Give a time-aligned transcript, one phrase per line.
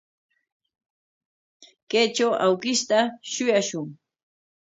[1.89, 2.99] Kaytraw awkishta
[3.31, 3.87] shuyashun.